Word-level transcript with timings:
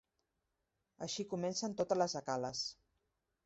Així 1.07 1.27
comencen 1.35 1.77
totes 1.83 2.03
les 2.05 2.19
ecales. 2.23 2.67